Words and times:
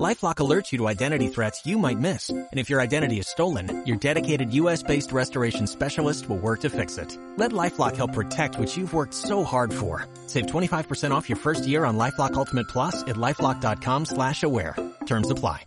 LifeLock 0.00 0.36
alerts 0.36 0.72
you 0.72 0.78
to 0.78 0.88
identity 0.88 1.28
threats 1.28 1.66
you 1.66 1.78
might 1.78 1.98
miss. 1.98 2.30
And 2.30 2.48
if 2.52 2.70
your 2.70 2.80
identity 2.80 3.18
is 3.18 3.28
stolen, 3.28 3.82
your 3.86 3.98
dedicated 3.98 4.54
US-based 4.54 5.12
restoration 5.12 5.66
specialist 5.66 6.28
will 6.28 6.38
work 6.38 6.60
to 6.60 6.70
fix 6.70 6.96
it. 6.96 7.16
Let 7.36 7.52
LifeLock 7.52 7.96
help 7.96 8.14
protect 8.14 8.58
what 8.58 8.74
you've 8.74 8.94
worked 8.94 9.14
so 9.14 9.44
hard 9.44 9.72
for. 9.72 10.06
Save 10.26 10.46
25% 10.46 11.10
off 11.10 11.28
your 11.28 11.36
first 11.36 11.66
year 11.66 11.84
on 11.84 11.98
LifeLock 11.98 12.34
Ultimate 12.34 12.68
Plus 12.68 13.02
at 13.02 13.16
LifeLock.com 13.16 14.06
slash 14.06 14.42
aware. 14.42 14.76
Terms 15.04 15.30
apply. 15.30 15.66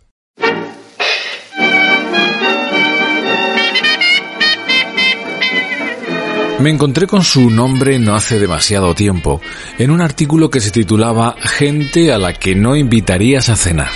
Me 6.58 6.70
encontré 6.70 7.06
con 7.06 7.22
su 7.22 7.50
nombre 7.50 7.98
no 7.98 8.14
hace 8.14 8.38
demasiado 8.38 8.94
tiempo, 8.94 9.42
en 9.78 9.90
un 9.90 10.00
artículo 10.00 10.50
que 10.50 10.60
se 10.60 10.70
titulaba 10.70 11.36
Gente 11.38 12.12
a 12.12 12.18
la 12.18 12.32
que 12.32 12.54
no 12.54 12.76
invitarías 12.76 13.50
a 13.50 13.56
cenar. 13.56 13.90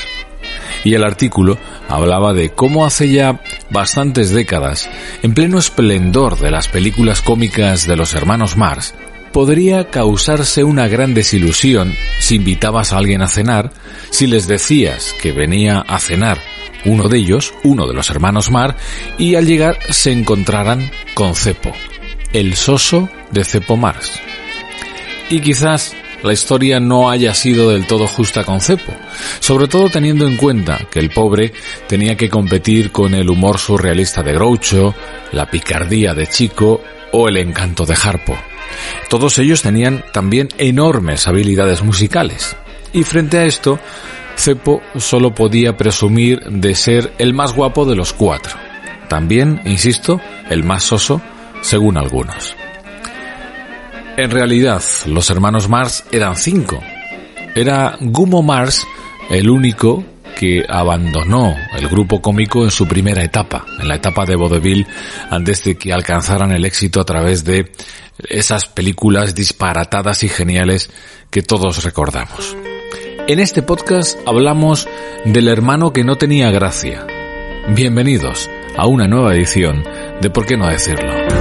Y 0.84 0.94
el 0.94 1.04
artículo 1.04 1.58
hablaba 1.88 2.32
de 2.32 2.50
cómo 2.50 2.86
hace 2.86 3.10
ya 3.10 3.40
bastantes 3.70 4.30
décadas, 4.30 4.88
en 5.22 5.34
pleno 5.34 5.58
esplendor 5.58 6.38
de 6.38 6.50
las 6.50 6.68
películas 6.68 7.20
cómicas 7.22 7.86
de 7.86 7.96
los 7.96 8.14
hermanos 8.14 8.56
Mars, 8.56 8.94
podría 9.32 9.90
causarse 9.90 10.64
una 10.64 10.88
gran 10.88 11.14
desilusión 11.14 11.94
si 12.18 12.36
invitabas 12.36 12.92
a 12.92 12.98
alguien 12.98 13.22
a 13.22 13.28
cenar, 13.28 13.72
si 14.10 14.26
les 14.26 14.48
decías 14.48 15.14
que 15.20 15.32
venía 15.32 15.80
a 15.80 15.98
cenar 15.98 16.38
uno 16.84 17.08
de 17.08 17.18
ellos, 17.18 17.54
uno 17.62 17.86
de 17.86 17.94
los 17.94 18.10
hermanos 18.10 18.50
Mar, 18.50 18.76
y 19.18 19.34
al 19.34 19.46
llegar 19.46 19.78
se 19.90 20.12
encontrarán 20.12 20.90
con 21.14 21.34
Cepo, 21.34 21.72
el 22.32 22.54
soso 22.56 23.08
de 23.30 23.44
Cepo 23.44 23.76
Mars. 23.76 24.20
Y 25.28 25.40
quizás 25.40 25.94
la 26.22 26.32
historia 26.32 26.80
no 26.80 27.10
haya 27.10 27.34
sido 27.34 27.70
del 27.70 27.86
todo 27.86 28.06
justa 28.06 28.44
con 28.44 28.60
Cepo, 28.60 28.92
sobre 29.40 29.68
todo 29.68 29.88
teniendo 29.88 30.26
en 30.26 30.36
cuenta 30.36 30.86
que 30.90 30.98
el 30.98 31.10
pobre 31.10 31.52
tenía 31.86 32.16
que 32.16 32.28
competir 32.28 32.92
con 32.92 33.14
el 33.14 33.30
humor 33.30 33.58
surrealista 33.58 34.22
de 34.22 34.34
Groucho, 34.34 34.94
la 35.32 35.50
picardía 35.50 36.14
de 36.14 36.26
Chico 36.26 36.82
o 37.12 37.28
el 37.28 37.36
encanto 37.36 37.86
de 37.86 37.96
Harpo. 38.02 38.36
Todos 39.08 39.38
ellos 39.38 39.62
tenían 39.62 40.04
también 40.12 40.48
enormes 40.58 41.26
habilidades 41.26 41.82
musicales. 41.82 42.56
Y 42.92 43.04
frente 43.04 43.38
a 43.38 43.44
esto, 43.44 43.78
Cepo 44.36 44.82
solo 44.96 45.34
podía 45.34 45.76
presumir 45.76 46.40
de 46.40 46.74
ser 46.74 47.12
el 47.18 47.34
más 47.34 47.52
guapo 47.52 47.84
de 47.84 47.96
los 47.96 48.12
cuatro. 48.12 48.56
También, 49.08 49.60
insisto, 49.64 50.20
el 50.48 50.62
más 50.62 50.84
soso, 50.84 51.20
según 51.62 51.96
algunos. 51.96 52.56
En 54.16 54.30
realidad, 54.30 54.82
los 55.06 55.30
hermanos 55.30 55.68
Mars 55.68 56.04
eran 56.12 56.36
cinco. 56.36 56.80
Era 57.54 57.96
Gumo 58.00 58.42
Mars 58.42 58.86
el 59.30 59.48
único 59.48 60.04
que 60.38 60.64
abandonó 60.68 61.54
el 61.76 61.88
grupo 61.88 62.20
cómico 62.20 62.64
en 62.64 62.70
su 62.70 62.86
primera 62.86 63.22
etapa, 63.22 63.64
en 63.78 63.88
la 63.88 63.96
etapa 63.96 64.24
de 64.24 64.36
vaudeville, 64.36 64.86
antes 65.30 65.64
de 65.64 65.76
que 65.76 65.92
alcanzaran 65.92 66.52
el 66.52 66.64
éxito 66.64 67.00
a 67.00 67.04
través 67.04 67.44
de 67.44 67.70
esas 68.28 68.66
películas 68.66 69.34
disparatadas 69.34 70.22
y 70.22 70.28
geniales 70.28 70.90
que 71.30 71.42
todos 71.42 71.84
recordamos. 71.84 72.56
En 73.28 73.38
este 73.38 73.62
podcast 73.62 74.18
hablamos 74.26 74.88
del 75.24 75.48
hermano 75.48 75.92
que 75.92 76.04
no 76.04 76.16
tenía 76.16 76.50
gracia. 76.50 77.06
Bienvenidos 77.68 78.50
a 78.76 78.86
una 78.86 79.06
nueva 79.06 79.34
edición 79.34 79.84
de 80.20 80.30
¿Por 80.30 80.46
qué 80.46 80.56
no 80.56 80.68
decirlo? 80.68 81.39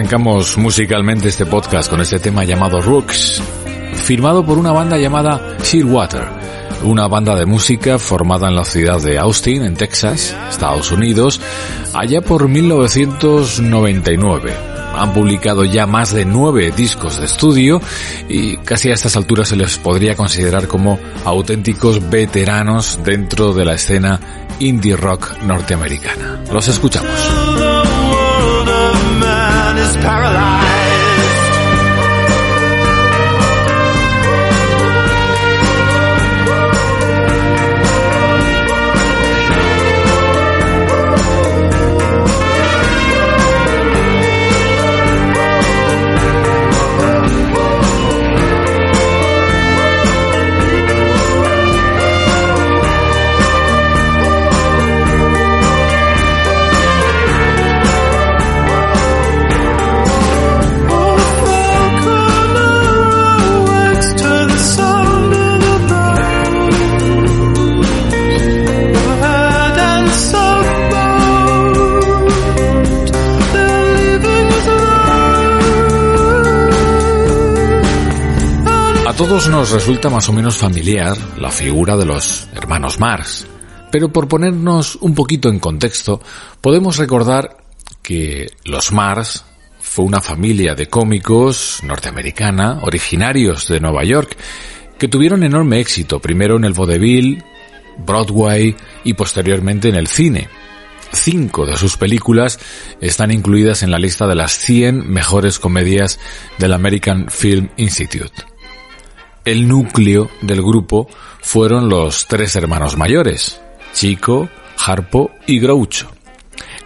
Arrancamos 0.00 0.56
musicalmente 0.56 1.28
este 1.28 1.44
podcast 1.44 1.90
con 1.90 2.00
este 2.00 2.18
tema 2.18 2.42
llamado 2.42 2.80
Rooks, 2.80 3.42
firmado 3.92 4.46
por 4.46 4.56
una 4.56 4.72
banda 4.72 4.96
llamada 4.96 5.58
Shearwater, 5.62 6.26
una 6.84 7.06
banda 7.06 7.36
de 7.36 7.44
música 7.44 7.98
formada 7.98 8.48
en 8.48 8.54
la 8.54 8.64
ciudad 8.64 8.98
de 9.02 9.18
Austin, 9.18 9.62
en 9.62 9.76
Texas, 9.76 10.34
Estados 10.48 10.90
Unidos, 10.90 11.38
allá 11.92 12.22
por 12.22 12.48
1999. 12.48 14.54
Han 14.96 15.12
publicado 15.12 15.66
ya 15.66 15.86
más 15.86 16.14
de 16.14 16.24
nueve 16.24 16.72
discos 16.74 17.18
de 17.18 17.26
estudio 17.26 17.82
y 18.26 18.56
casi 18.56 18.88
a 18.88 18.94
estas 18.94 19.16
alturas 19.16 19.48
se 19.48 19.56
les 19.56 19.76
podría 19.76 20.16
considerar 20.16 20.66
como 20.66 20.98
auténticos 21.26 22.08
veteranos 22.08 23.00
dentro 23.04 23.52
de 23.52 23.66
la 23.66 23.74
escena 23.74 24.18
indie 24.60 24.96
rock 24.96 25.42
norteamericana. 25.42 26.42
Los 26.50 26.68
escuchamos. 26.68 27.49
Todos 29.98 30.79
resulta 79.72 80.10
más 80.10 80.28
o 80.28 80.32
menos 80.32 80.56
familiar 80.56 81.16
la 81.38 81.50
figura 81.50 81.96
de 81.96 82.04
los 82.04 82.48
hermanos 82.54 82.98
Mars, 82.98 83.46
pero 83.92 84.12
por 84.12 84.26
ponernos 84.26 84.96
un 84.96 85.14
poquito 85.14 85.48
en 85.48 85.60
contexto, 85.60 86.20
podemos 86.60 86.96
recordar 86.96 87.58
que 88.02 88.48
los 88.64 88.90
Mars 88.90 89.44
fue 89.80 90.04
una 90.04 90.20
familia 90.20 90.74
de 90.74 90.88
cómicos 90.88 91.80
norteamericana, 91.84 92.80
originarios 92.82 93.68
de 93.68 93.80
Nueva 93.80 94.02
York, 94.02 94.36
que 94.98 95.08
tuvieron 95.08 95.44
enorme 95.44 95.78
éxito, 95.78 96.20
primero 96.20 96.56
en 96.56 96.64
el 96.64 96.72
vaudeville, 96.72 97.44
Broadway 97.98 98.76
y 99.04 99.14
posteriormente 99.14 99.88
en 99.88 99.94
el 99.94 100.08
cine. 100.08 100.48
Cinco 101.12 101.64
de 101.66 101.76
sus 101.76 101.96
películas 101.96 102.58
están 103.00 103.30
incluidas 103.30 103.82
en 103.82 103.90
la 103.90 103.98
lista 103.98 104.26
de 104.26 104.34
las 104.34 104.52
100 104.52 105.08
mejores 105.08 105.58
comedias 105.58 106.18
del 106.58 106.72
American 106.72 107.28
Film 107.30 107.68
Institute. 107.76 108.49
El 109.44 109.66
núcleo 109.66 110.28
del 110.42 110.60
grupo 110.60 111.08
fueron 111.40 111.88
los 111.88 112.26
tres 112.26 112.56
hermanos 112.56 112.96
mayores, 112.98 113.60
Chico, 113.94 114.48
Harpo 114.84 115.30
y 115.46 115.58
Groucho. 115.58 116.10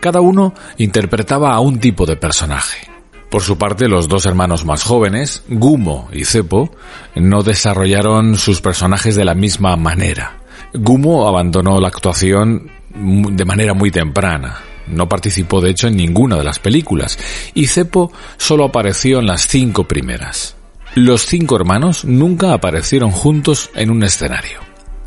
Cada 0.01 0.21
uno 0.21 0.55
interpretaba 0.79 1.55
a 1.55 1.61
un 1.61 1.81
tipo 1.81 2.06
de 2.06 2.17
personaje. 2.17 2.89
Por 3.29 3.43
su 3.43 3.59
parte, 3.59 3.89
los 3.89 4.06
dos 4.06 4.27
hermanos 4.27 4.65
más 4.65 4.85
jóvenes, 4.85 5.43
Gumo 5.49 6.09
y 6.12 6.25
Cepo, 6.25 6.71
no 7.17 7.43
desarrollaron 7.43 8.37
sus 8.37 8.61
personajes 8.61 9.17
de 9.17 9.25
la 9.25 9.35
misma 9.35 9.75
manera. 9.77 10.39
Gumo 10.73 11.27
abandonó 11.27 11.81
la 11.81 11.89
actuación 11.89 12.71
de 12.95 13.45
manera 13.45 13.75
muy 13.75 13.91
temprana. 13.91 14.61
No 14.87 15.09
participó 15.09 15.61
de 15.61 15.71
hecho 15.71 15.89
en 15.89 15.97
ninguna 15.97 16.37
de 16.37 16.45
las 16.45 16.61
películas 16.61 17.19
y 17.55 17.67
Cepo 17.67 18.12
solo 18.37 18.67
apareció 18.67 19.19
en 19.19 19.27
las 19.27 19.49
cinco 19.49 19.83
primeras. 19.83 20.55
Los 20.94 21.26
cinco 21.26 21.56
hermanos 21.56 22.05
nunca 22.05 22.52
aparecieron 22.52 23.11
juntos 23.11 23.69
en 23.75 23.91
un 23.91 24.05
escenario. 24.05 24.61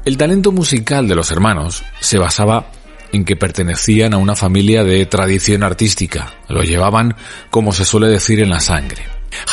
El 0.04 0.18
talento 0.18 0.52
musical 0.52 1.08
de 1.08 1.16
los 1.16 1.32
hermanos 1.32 1.82
se 2.02 2.18
basaba 2.18 2.72
en 3.14 3.24
que 3.24 3.38
pertenecían 3.38 4.14
a 4.14 4.18
una 4.18 4.36
familia 4.36 4.84
de 4.84 5.06
tradición 5.06 5.64
artística, 5.64 6.34
lo 6.50 6.62
llevaban, 6.62 7.16
como 7.50 7.72
se 7.72 7.86
suele 7.86 8.08
decir, 8.08 8.42
en 8.42 8.50
la 8.50 8.60
sangre. 8.60 9.04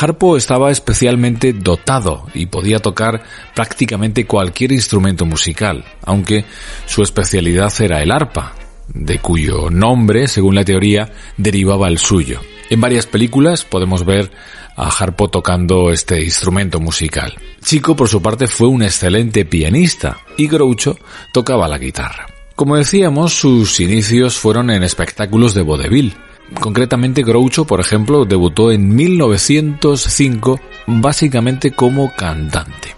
Harpo 0.00 0.36
estaba 0.36 0.72
especialmente 0.72 1.52
dotado 1.52 2.26
y 2.34 2.46
podía 2.46 2.80
tocar 2.80 3.22
prácticamente 3.54 4.26
cualquier 4.26 4.72
instrumento 4.72 5.26
musical, 5.26 5.84
aunque 6.02 6.44
su 6.86 7.04
especialidad 7.04 7.72
era 7.80 8.02
el 8.02 8.10
arpa, 8.10 8.54
de 8.88 9.20
cuyo 9.20 9.70
nombre, 9.70 10.26
según 10.26 10.56
la 10.56 10.64
teoría, 10.64 11.12
derivaba 11.36 11.86
el 11.86 11.98
suyo. 11.98 12.40
En 12.70 12.80
varias 12.80 13.06
películas 13.06 13.64
podemos 13.64 14.04
ver 14.04 14.32
a 14.76 14.88
Harpo 14.88 15.28
tocando 15.28 15.90
este 15.90 16.22
instrumento 16.22 16.80
musical. 16.80 17.34
Chico, 17.62 17.94
por 17.94 18.08
su 18.08 18.20
parte, 18.20 18.46
fue 18.46 18.68
un 18.68 18.82
excelente 18.82 19.44
pianista 19.44 20.18
y 20.36 20.48
Groucho 20.48 20.98
tocaba 21.32 21.68
la 21.68 21.78
guitarra. 21.78 22.26
Como 22.54 22.76
decíamos, 22.76 23.34
sus 23.34 23.80
inicios 23.80 24.38
fueron 24.38 24.70
en 24.70 24.82
espectáculos 24.82 25.54
de 25.54 25.62
vodevil. 25.62 26.14
Concretamente, 26.60 27.22
Groucho, 27.22 27.64
por 27.64 27.80
ejemplo, 27.80 28.24
debutó 28.24 28.70
en 28.70 28.94
1905 28.94 30.60
básicamente 30.86 31.72
como 31.72 32.14
cantante. 32.14 32.94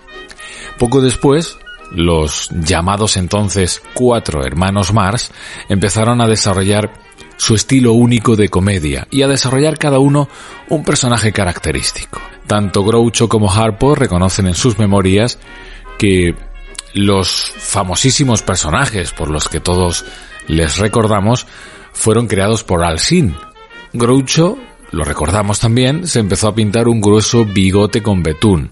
Poco 0.79 1.01
después, 1.01 1.57
los 1.93 2.51
llamados 2.51 3.17
entonces 3.17 3.83
cuatro 3.95 4.45
hermanos 4.45 4.93
Mars 4.93 5.31
empezaron 5.69 6.21
a 6.21 6.27
desarrollar 6.27 6.93
su 7.37 7.55
estilo 7.55 7.93
único 7.93 8.37
de 8.37 8.49
comedia 8.49 9.07
y 9.11 9.23
a 9.23 9.29
desarrollar 9.29 9.79
cada 9.79 9.99
uno 9.99 10.29
un 10.69 10.85
personaje 10.85 11.33
característico. 11.33 12.21
Tanto 12.47 12.85
Groucho 12.85 13.29
como 13.29 13.53
Harpo 13.53 13.95
reconocen 13.95 14.47
en 14.47 14.55
sus 14.55 14.79
memorias 14.79 15.39
que 15.99 16.35
los 16.95 17.53
famosísimos 17.59 18.43
personajes 18.43 19.13
por 19.13 19.31
los 19.31 19.49
que 19.49 19.61
todos 19.61 20.05
les 20.47 20.79
recordamos 20.79 21.47
fueron 21.93 22.27
creados 22.27 22.63
por 22.63 22.85
Al 22.85 22.99
Sin. 22.99 23.35
Groucho, 23.93 24.59
lo 24.91 25.05
recordamos 25.05 25.61
también, 25.61 26.07
se 26.07 26.21
empezó 26.21 26.49
a 26.49 26.55
pintar 26.55 26.89
un 26.89 27.01
grueso 27.01 27.45
bigote 27.45 28.03
con 28.03 28.23
betún. 28.23 28.71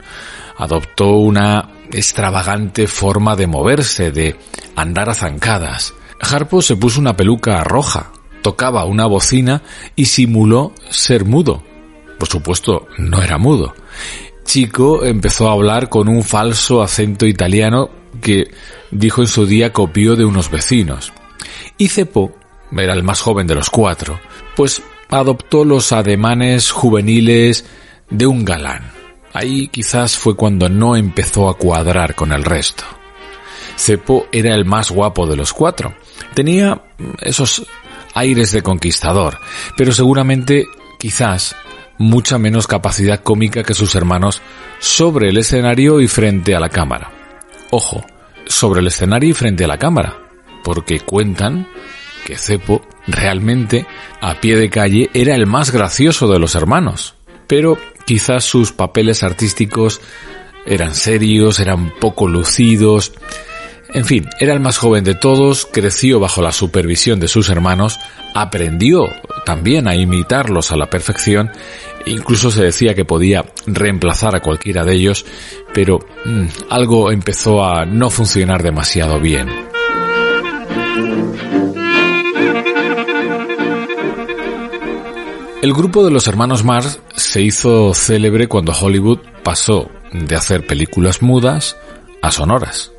Adoptó 0.56 1.17
una 1.17 1.70
extravagante 1.90 2.87
forma 2.87 3.34
de 3.34 3.46
moverse, 3.46 4.10
de 4.10 4.37
andar 4.76 5.10
a 5.10 5.14
zancadas. 5.14 5.94
Harpo 6.20 6.62
se 6.62 6.76
puso 6.76 7.00
una 7.00 7.17
peluca 7.17 7.62
roja, 7.64 8.12
tocaba 8.44 8.85
una 8.85 9.06
bocina 9.06 9.62
y 9.96 10.05
simuló 10.05 10.75
ser 10.91 11.25
mudo. 11.25 11.62
Por 12.19 12.29
supuesto, 12.29 12.87
no 12.99 13.23
era 13.23 13.38
mudo. 13.38 13.75
Chico 14.44 15.02
empezó 15.02 15.49
a 15.49 15.52
hablar 15.52 15.88
con 15.88 16.08
un 16.08 16.23
falso 16.23 16.82
acento 16.82 17.25
italiano 17.25 17.88
que 18.20 18.50
dijo 18.91 19.23
en 19.23 19.29
su 19.29 19.46
día 19.46 19.73
copió 19.73 20.14
de 20.14 20.26
unos 20.26 20.50
vecinos. 20.50 21.14
Y 21.79 21.88
Cepo, 21.88 22.37
era 22.70 22.93
el 22.93 23.02
más 23.02 23.23
joven 23.23 23.46
de 23.46 23.55
los 23.55 23.70
cuatro, 23.70 24.20
pues 24.55 24.82
adoptó 25.08 25.64
los 25.64 25.93
ademanes 25.93 26.70
juveniles 26.70 27.64
de 28.11 28.26
un 28.26 28.44
galán. 28.44 28.93
Ahí 29.32 29.69
quizás 29.69 30.19
fue 30.19 30.37
cuando 30.37 30.69
no 30.69 30.96
empezó 30.96 31.49
a 31.49 31.56
cuadrar 31.56 32.14
con 32.14 32.31
el 32.31 32.44
resto. 32.44 32.85
Cepo 33.76 34.26
era 34.32 34.55
el 34.55 34.67
más 34.67 34.91
guapo 34.91 35.26
de 35.26 35.37
los 35.37 35.55
cuatro. 35.55 35.94
Tenía 36.35 36.82
esos 37.20 37.67
aires 38.14 38.52
de 38.52 38.62
conquistador, 38.62 39.38
pero 39.76 39.93
seguramente 39.93 40.66
quizás 40.99 41.56
mucha 41.99 42.38
menos 42.38 42.66
capacidad 42.66 43.22
cómica 43.22 43.62
que 43.62 43.75
sus 43.75 43.94
hermanos 43.94 44.43
sobre 44.81 45.28
el 45.28 45.37
escenario 45.37 46.00
y 46.00 46.08
frente 46.08 46.55
a 46.55 46.61
la 46.61 46.69
cámara. 46.69 47.11
Ojo, 47.70 48.05
sobre 48.46 48.81
el 48.81 48.87
escenario 48.88 49.31
y 49.31 49.34
frente 49.34 49.64
a 49.64 49.69
la 49.69 49.78
cámara, 49.78 50.19
porque 50.62 51.00
cuentan 51.00 51.69
que 52.25 52.37
Cepo 52.37 52.82
realmente, 53.06 53.87
a 54.20 54.40
pie 54.40 54.56
de 54.56 54.70
calle, 54.70 55.10
era 55.14 55.34
el 55.34 55.46
más 55.46 55.70
gracioso 55.70 56.26
de 56.28 56.38
los 56.38 56.55
hermanos. 56.55 57.14
Pero 57.46 57.78
quizás 58.06 58.44
sus 58.44 58.72
papeles 58.72 59.22
artísticos 59.22 60.00
eran 60.67 60.94
serios, 60.94 61.60
eran 61.60 61.93
poco 62.00 62.26
lucidos. 62.26 63.12
En 63.94 64.05
fin, 64.05 64.29
era 64.41 64.52
el 64.52 64.61
más 64.61 64.76
joven 64.76 65.05
de 65.05 65.14
todos, 65.14 65.67
creció 65.73 66.20
bajo 66.20 66.43
la 66.43 66.52
supervisión 66.52 67.20
de 67.20 67.29
sus 67.29 67.49
hermanos, 67.49 67.99
aprendió 68.35 69.08
también 69.46 69.87
a 69.87 69.94
imitarlos 69.94 70.73
a 70.73 70.76
la 70.76 70.91
perfección 70.91 71.50
Incluso 72.06 72.50
se 72.50 72.64
decía 72.64 72.94
que 72.94 73.05
podía 73.05 73.44
reemplazar 73.67 74.37
a 74.37 74.41
cualquiera 74.41 74.85
de 74.85 74.94
ellos, 74.94 75.25
pero 75.73 76.00
mm, 76.25 76.46
algo 76.70 77.11
empezó 77.11 77.64
a 77.64 77.87
no 77.87 78.11
funcionar 78.11 78.62
demasiado 78.62 79.19
bien. 79.20 79.49
El 85.62 85.73
grupo 85.73 86.05
de 86.05 86.11
los 86.11 86.26
hermanos 86.26 86.62
Mars 86.62 87.00
se 87.17 87.41
hizo 87.41 87.94
célebre 87.94 88.49
cuando 88.49 88.73
Hollywood 88.73 89.20
pasó 89.43 89.88
de 90.12 90.37
hacer 90.37 90.67
películas 90.67 91.23
mudas 91.23 91.79
a 92.20 92.31
sonoras 92.31 92.94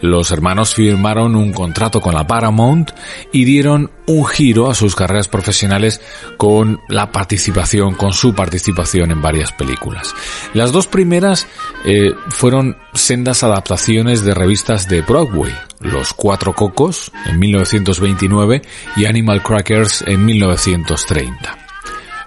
los 0.00 0.30
hermanos 0.30 0.74
firmaron 0.74 1.34
un 1.34 1.52
contrato 1.52 2.00
con 2.00 2.14
la 2.14 2.26
Paramount 2.26 2.90
y 3.32 3.44
dieron 3.44 3.90
un 4.06 4.26
giro 4.26 4.70
a 4.70 4.74
sus 4.74 4.94
carreras 4.94 5.28
profesionales 5.28 6.00
con 6.36 6.80
la 6.88 7.10
participación, 7.10 7.94
con 7.94 8.12
su 8.12 8.34
participación 8.34 9.10
en 9.10 9.20
varias 9.20 9.52
películas. 9.52 10.14
Las 10.54 10.72
dos 10.72 10.86
primeras 10.86 11.46
eh, 11.84 12.12
fueron 12.28 12.76
sendas 12.94 13.42
adaptaciones 13.42 14.24
de 14.24 14.34
revistas 14.34 14.88
de 14.88 15.02
Broadway, 15.02 15.52
Los 15.80 16.12
Cuatro 16.14 16.52
Cocos 16.52 17.12
en 17.26 17.38
1929 17.38 18.62
y 18.96 19.04
Animal 19.04 19.42
Crackers 19.42 20.04
en 20.06 20.24
1930. 20.24 21.58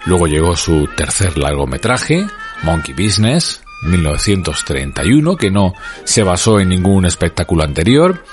Luego 0.04 0.26
llegó 0.26 0.56
su 0.56 0.88
tercer 0.96 1.38
largometraje, 1.38 2.26
Monkey 2.62 2.94
Business, 2.94 3.61
1931, 3.82 5.36
que 5.36 5.50
no 5.50 5.74
se 6.04 6.22
basó 6.22 6.60
en 6.60 6.70
ningún 6.70 7.04
espectáculo 7.04 7.64
anterior. 7.64 8.24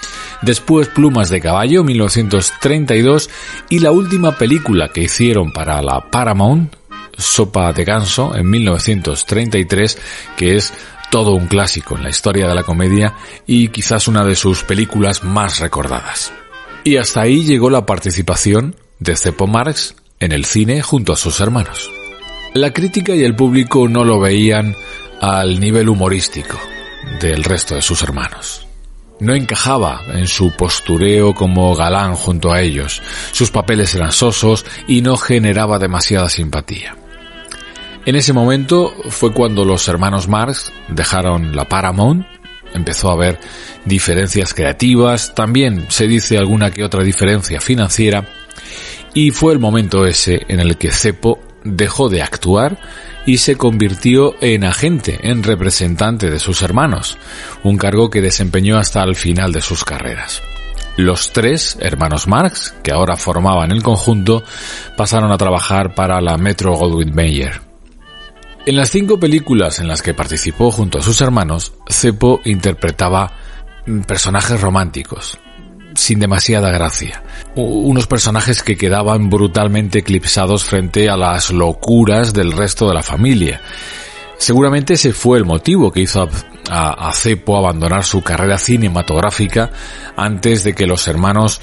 Después 0.42 0.88
Plumas 0.90 1.30
de 1.30 1.42
Caballo, 1.42 1.84
1932. 1.84 3.30
Y 3.70 3.80
la 3.80 3.92
última 3.92 4.38
película 4.38 4.90
que 4.90 5.02
hicieron 5.02 5.52
para 5.52 5.82
la 5.82 6.10
Paramount, 6.10 6.74
Sopa 7.18 7.74
de 7.74 7.84
Ganso, 7.84 8.36
en 8.36 8.50
1933, 8.50 9.98
que 10.38 10.56
es 10.56 10.74
todo 11.10 11.34
un 11.34 11.48
clásico 11.48 11.98
en 11.98 12.04
la 12.04 12.10
historia 12.10 12.48
de 12.48 12.56
la 12.56 12.64
comedia 12.64 13.16
y 13.48 13.70
quizás 13.70 14.08
una 14.08 14.24
de 14.24 14.36
sus 14.36 14.64
películas 14.64 15.24
más 15.24 15.60
recordadas. 15.60 16.32
Y 16.84 16.98
hasta 16.98 17.22
ahí 17.22 17.44
llegó 17.44 17.70
la 17.70 17.86
participación 17.86 18.76
de 19.00 19.16
Cepo 19.16 19.48
Marx 19.48 19.96
en 20.20 20.32
el 20.32 20.46
cine 20.46 20.82
junto 20.82 21.14
a 21.14 21.18
sus 21.18 21.40
hermanos. 21.40 21.92
La 22.54 22.74
crítica 22.74 23.16
y 23.16 23.24
el 23.24 23.36
público 23.36 23.88
no 23.88 24.04
lo 24.04 24.20
veían 24.20 24.76
al 25.22 25.60
nivel 25.60 25.90
humorístico 25.90 26.58
del 27.20 27.44
resto 27.44 27.76
de 27.76 27.82
sus 27.82 28.02
hermanos. 28.04 28.68
No 29.20 29.34
encajaba 29.36 30.02
en 30.14 30.28
su 30.28 30.56
postureo 30.56 31.34
como 31.34 31.76
galán 31.76 32.16
junto 32.16 32.54
a 32.54 32.62
ellos, 32.62 33.02
sus 33.32 33.52
papeles 33.52 33.94
eran 33.94 34.14
sosos 34.14 34.66
y 34.88 35.02
no 35.02 35.18
generaba 35.18 35.78
demasiada 35.78 36.30
simpatía. 36.30 36.96
En 38.06 38.16
ese 38.16 38.32
momento 38.32 38.94
fue 39.10 39.34
cuando 39.34 39.66
los 39.66 39.88
hermanos 39.90 40.30
Marx 40.30 40.72
dejaron 40.88 41.54
la 41.54 41.66
Paramount, 41.66 42.26
empezó 42.74 43.10
a 43.10 43.14
haber 43.14 43.40
diferencias 43.84 44.54
creativas, 44.54 45.36
también 45.36 45.86
se 45.90 46.08
dice 46.08 46.38
alguna 46.38 46.72
que 46.72 46.84
otra 46.84 47.04
diferencia 47.04 47.60
financiera, 47.60 48.26
y 49.14 49.32
fue 49.32 49.52
el 49.52 49.60
momento 49.60 50.06
ese 50.06 50.40
en 50.48 50.62
el 50.62 50.78
que 50.78 50.92
Cepo 50.92 51.40
dejó 51.66 52.08
de 52.08 52.22
actuar 52.22 52.80
y 53.30 53.38
se 53.38 53.58
convirtió 53.58 54.34
en 54.42 54.64
agente, 54.64 55.20
en 55.22 55.44
representante 55.44 56.32
de 56.32 56.40
sus 56.40 56.64
hermanos, 56.64 57.16
un 57.62 57.78
cargo 57.78 58.10
que 58.10 58.24
desempeñó 58.24 58.80
hasta 58.80 59.04
el 59.04 59.16
final 59.16 59.52
de 59.52 59.62
sus 59.62 59.86
carreras. 59.86 60.42
Los 60.98 61.32
tres 61.32 61.78
hermanos 61.80 62.28
Marx, 62.28 62.74
que 62.82 62.92
ahora 62.92 63.18
formaban 63.18 63.72
el 63.72 63.84
conjunto, 63.84 64.44
pasaron 64.98 65.32
a 65.32 65.38
trabajar 65.38 65.94
para 65.94 66.20
la 66.22 66.38
Metro 66.38 66.74
Goldwyn 66.74 67.14
Mayer. 67.14 67.62
En 68.66 68.76
las 68.76 68.90
cinco 68.90 69.20
películas 69.20 69.78
en 69.78 69.88
las 69.88 70.02
que 70.02 70.16
participó 70.16 70.72
junto 70.72 70.98
a 70.98 71.04
sus 71.04 71.22
hermanos, 71.22 71.74
Cepo 71.88 72.42
interpretaba 72.46 73.32
personajes 74.08 74.60
románticos, 74.60 75.38
sin 76.00 76.20
demasiada 76.20 76.72
gracia. 76.72 77.22
Unos 77.56 78.08
personajes 78.08 78.64
que 78.64 78.78
quedaban 78.78 79.30
brutalmente 79.30 80.00
eclipsados 80.00 80.64
frente 80.64 81.10
a 81.10 81.18
las 81.18 81.52
locuras 81.52 82.34
del 82.34 82.54
resto 82.54 82.88
de 82.88 82.94
la 82.94 83.04
familia. 83.04 83.62
Seguramente 84.38 84.94
ese 84.94 85.12
fue 85.12 85.38
el 85.38 85.46
motivo 85.46 85.92
que 85.92 86.02
hizo 86.02 86.30
a, 86.70 87.12
Cepo 87.14 87.58
abandonar 87.58 88.06
su 88.06 88.22
carrera 88.22 88.58
cinematográfica 88.58 89.72
antes 90.16 90.64
de 90.64 90.74
que 90.74 90.88
los 90.88 91.08
hermanos 91.08 91.60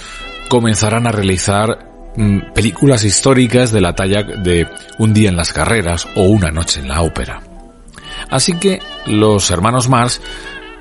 comenzaran 0.48 1.06
a 1.06 1.12
realizar 1.12 2.12
mm, 2.16 2.52
películas 2.54 3.04
históricas 3.04 3.72
de 3.72 3.80
la 3.80 3.94
talla 3.94 4.22
de 4.22 4.68
Un 4.98 5.14
día 5.14 5.30
en 5.30 5.36
las 5.36 5.54
carreras 5.54 6.06
o 6.14 6.24
Una 6.24 6.50
noche 6.50 6.80
en 6.80 6.88
la 6.88 7.00
ópera. 7.00 7.40
Así 8.28 8.58
que 8.58 8.80
los 9.06 9.50
hermanos 9.50 9.88
Mars 9.88 10.20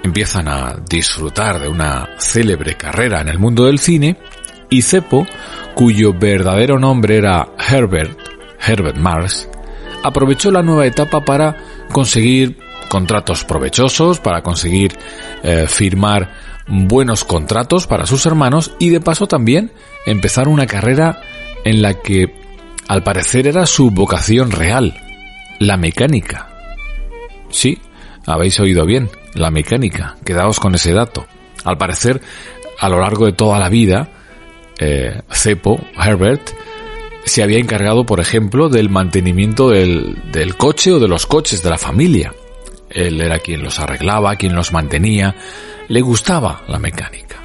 empiezan 0.04 0.48
a 0.48 0.76
disfrutar 0.90 1.60
de 1.60 1.68
una 1.68 2.10
célebre 2.18 2.76
carrera 2.76 3.22
en 3.22 3.30
el 3.30 3.40
mundo 3.40 3.66
del 3.66 3.80
cine 3.80 4.18
y 4.70 4.82
Cepo, 4.82 5.26
cuyo 5.74 6.14
verdadero 6.14 6.80
nombre 6.80 7.18
era 7.18 7.50
Herbert, 7.70 8.18
Herbert 8.66 8.98
Mars, 8.98 9.50
aprovechó 10.04 10.52
la 10.52 10.62
nueva 10.62 10.86
etapa 10.86 11.24
para 11.24 11.58
conseguir 11.92 12.58
contratos 12.90 13.44
provechosos, 13.44 14.20
para 14.20 14.42
conseguir 14.42 14.98
eh, 15.44 15.66
firmar 15.68 16.32
buenos 16.68 17.24
contratos 17.24 17.88
para 17.88 18.06
sus 18.06 18.26
hermanos 18.26 18.74
y 18.80 18.90
de 18.90 19.02
paso 19.02 19.28
también 19.28 19.72
empezar 20.06 20.48
una 20.48 20.66
carrera 20.66 21.22
en 21.64 21.82
la 21.82 21.96
que 21.96 22.34
al 22.88 23.04
parecer 23.04 23.48
era 23.48 23.66
su 23.66 23.92
vocación 23.92 24.52
real, 24.52 24.96
la 25.60 25.78
mecánica. 25.78 26.50
Sí, 27.50 27.80
habéis 28.26 28.60
oído 28.60 28.86
bien, 28.86 29.10
la 29.34 29.52
mecánica. 29.52 30.16
Quedaos 30.24 30.60
con 30.60 30.76
ese 30.76 30.94
dato. 30.94 31.26
Al 31.64 31.78
parecer, 31.78 32.22
a 32.80 32.90
lo 32.90 33.00
largo 33.00 33.26
de 33.26 33.34
toda 33.34 33.60
la 33.60 33.70
vida, 33.70 34.10
eh, 34.80 35.22
Cepo, 35.32 35.80
Herbert, 35.98 36.50
se 37.26 37.42
había 37.42 37.60
encargado, 37.60 38.06
por 38.06 38.20
ejemplo, 38.20 38.70
del 38.70 38.90
mantenimiento 38.90 39.70
del, 39.70 40.32
del 40.32 40.56
coche 40.56 40.94
o 40.94 41.00
de 41.00 41.08
los 41.08 41.26
coches 41.26 41.64
de 41.64 41.70
la 41.70 41.78
familia. 41.78 42.34
Él 42.90 43.20
era 43.20 43.40
quien 43.40 43.64
los 43.64 43.80
arreglaba, 43.80 44.36
quien 44.36 44.56
los 44.56 44.72
mantenía. 44.72 45.36
Le 45.88 46.02
gustaba 46.02 46.62
la 46.68 46.80
mecánica. 46.80 47.36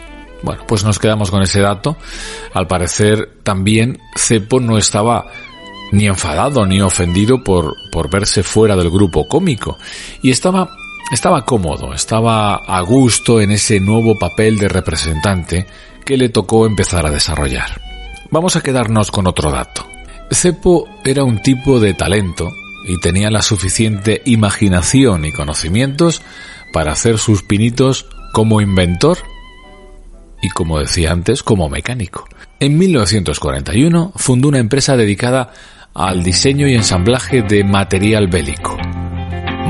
Bueno, 0.42 0.64
pues 0.66 0.84
nos 0.84 0.99
quedamos 0.99 1.30
con 1.30 1.42
ese 1.42 1.60
dato. 1.60 1.96
Al 2.54 2.66
parecer 2.66 3.38
también 3.42 3.99
Cepo 4.16 4.60
no 4.60 4.78
estaba 4.78 5.26
ni 5.92 6.06
enfadado 6.06 6.66
ni 6.66 6.80
ofendido 6.80 7.42
por, 7.42 7.75
por 7.90 8.11
verse 8.11 8.42
fuera 8.42 8.76
del 8.76 8.90
grupo 8.90 9.26
cómico 9.28 9.78
y 10.23 10.30
estaba 10.30 10.70
estaba 11.11 11.44
cómodo, 11.44 11.92
estaba 11.92 12.54
a 12.54 12.80
gusto 12.82 13.40
en 13.40 13.50
ese 13.50 13.80
nuevo 13.80 14.16
papel 14.16 14.59
de 14.59 14.68
representante 14.68 15.66
que 16.04 16.16
le 16.16 16.28
tocó 16.28 16.66
empezar 16.66 17.04
a 17.04 17.11
desarrollar. 17.11 17.80
Vamos 18.30 18.54
a 18.54 18.62
quedarnos 18.62 19.11
con 19.11 19.26
otro 19.26 19.50
dato. 19.50 19.85
Cepo 20.30 20.88
era 21.04 21.25
un 21.25 21.42
tipo 21.42 21.80
de 21.80 21.94
talento 21.94 22.49
y 22.87 23.00
tenía 23.00 23.30
la 23.30 23.42
suficiente 23.42 24.23
imaginación 24.25 25.25
y 25.25 25.32
conocimientos 25.32 26.23
para 26.73 26.92
hacer 26.92 27.18
sus 27.18 27.42
pinitos 27.42 28.06
como 28.32 28.61
inventor 28.61 29.18
y, 30.40 30.49
como 30.50 30.78
decía 30.78 31.11
antes, 31.11 31.42
como 31.42 31.68
mecánico. 31.68 32.26
En 32.61 32.78
1941 32.78 34.12
fundó 34.14 34.49
una 34.49 34.59
empresa 34.59 34.97
dedicada 34.97 35.52
al 35.94 36.23
diseño 36.23 36.68
y 36.68 36.75
ensamblaje 36.75 37.42
de 37.42 37.64
material 37.64 38.28
bélico, 38.28 38.76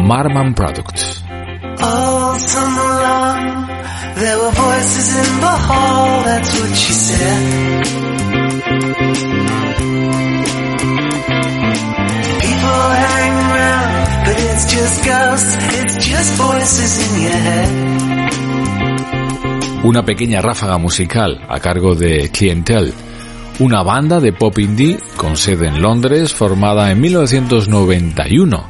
Marman 0.03 0.55
Products. 0.55 1.25
Una 19.83 20.05
pequeña 20.05 20.43
ráfaga 20.43 20.77
musical 20.77 21.41
a 21.49 21.59
cargo 21.59 21.95
de 21.95 22.31
Clientele, 22.31 22.93
una 23.61 23.83
banda 23.83 24.21
de 24.21 24.33
pop 24.33 24.59
indie 24.59 24.99
con 25.17 25.37
sede 25.37 25.69
en 25.69 25.81
Londres 25.81 26.33
formada 26.33 26.91
en 26.91 27.01
1991 27.01 28.65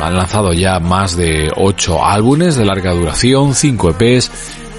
han 0.00 0.16
lanzado 0.16 0.52
ya 0.52 0.78
más 0.78 1.16
de 1.16 1.50
8 1.54 2.04
álbumes 2.04 2.56
de 2.56 2.64
larga 2.64 2.92
duración, 2.92 3.54
5 3.54 3.94
EPs, 3.98 4.30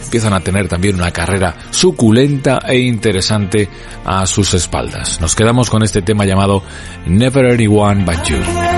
empiezan 0.04 0.34
a 0.34 0.40
tener 0.40 0.68
también 0.68 0.96
una 0.96 1.12
carrera 1.12 1.56
suculenta 1.72 2.60
e 2.68 2.80
interesante 2.80 3.68
a 4.06 4.26
sus 4.26 4.54
espaldas. 4.54 5.20
Nos 5.20 5.36
quedamos 5.36 5.70
con 5.70 5.84
este 5.84 6.02
tema 6.02 6.26
llamado 6.26 6.64
Never 7.06 7.48
Anyone 7.48 8.06
But 8.06 8.24
You. 8.26 8.77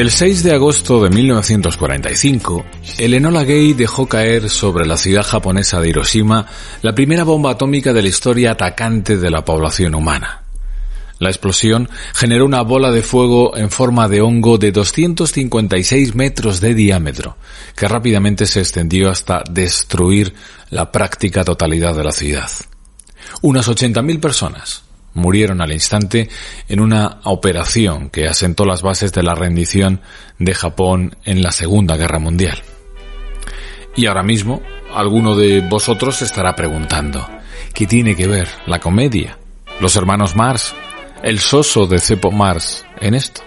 El 0.00 0.10
6 0.10 0.44
de 0.44 0.54
agosto 0.54 1.02
de 1.02 1.10
1945, 1.10 2.64
el 2.96 3.12
Enola 3.12 3.44
Gay 3.44 3.74
dejó 3.74 4.06
caer 4.06 4.48
sobre 4.48 4.86
la 4.86 4.96
ciudad 4.96 5.22
japonesa 5.22 5.78
de 5.78 5.90
Hiroshima 5.90 6.46
la 6.80 6.94
primera 6.94 7.22
bomba 7.22 7.50
atómica 7.50 7.92
de 7.92 8.00
la 8.00 8.08
historia 8.08 8.52
atacante 8.52 9.18
de 9.18 9.28
la 9.30 9.44
población 9.44 9.94
humana. 9.94 10.44
La 11.18 11.28
explosión 11.28 11.90
generó 12.14 12.46
una 12.46 12.62
bola 12.62 12.90
de 12.90 13.02
fuego 13.02 13.54
en 13.58 13.68
forma 13.68 14.08
de 14.08 14.22
hongo 14.22 14.56
de 14.56 14.72
256 14.72 16.14
metros 16.14 16.62
de 16.62 16.72
diámetro, 16.72 17.36
que 17.76 17.86
rápidamente 17.86 18.46
se 18.46 18.60
extendió 18.60 19.10
hasta 19.10 19.44
destruir 19.50 20.32
la 20.70 20.90
práctica 20.90 21.44
totalidad 21.44 21.94
de 21.94 22.04
la 22.04 22.12
ciudad. 22.12 22.48
Unas 23.42 23.68
80.000 23.68 24.18
personas, 24.18 24.82
murieron 25.14 25.60
al 25.60 25.72
instante 25.72 26.28
en 26.68 26.80
una 26.80 27.20
operación 27.24 28.10
que 28.10 28.26
asentó 28.26 28.64
las 28.64 28.82
bases 28.82 29.12
de 29.12 29.22
la 29.22 29.34
rendición 29.34 30.00
de 30.38 30.54
Japón 30.54 31.16
en 31.24 31.42
la 31.42 31.52
Segunda 31.52 31.96
Guerra 31.96 32.18
Mundial. 32.18 32.62
Y 33.96 34.06
ahora 34.06 34.22
mismo, 34.22 34.62
alguno 34.94 35.36
de 35.36 35.60
vosotros 35.60 36.22
estará 36.22 36.54
preguntando, 36.54 37.28
¿qué 37.74 37.86
tiene 37.86 38.14
que 38.14 38.28
ver 38.28 38.48
la 38.66 38.78
comedia, 38.78 39.38
los 39.80 39.96
hermanos 39.96 40.36
Mars, 40.36 40.74
el 41.22 41.40
soso 41.40 41.86
de 41.86 41.98
Cepo 41.98 42.30
Mars 42.30 42.84
en 43.00 43.14
esto? 43.14 43.42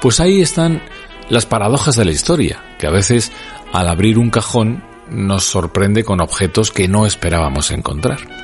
Pues 0.00 0.20
ahí 0.20 0.40
están 0.40 0.82
las 1.28 1.46
paradojas 1.46 1.96
de 1.96 2.04
la 2.04 2.10
historia, 2.10 2.62
que 2.78 2.86
a 2.86 2.90
veces 2.90 3.30
al 3.72 3.88
abrir 3.88 4.18
un 4.18 4.30
cajón 4.30 4.82
nos 5.08 5.44
sorprende 5.44 6.04
con 6.04 6.20
objetos 6.20 6.70
que 6.72 6.88
no 6.88 7.06
esperábamos 7.06 7.70
encontrar. 7.70 8.41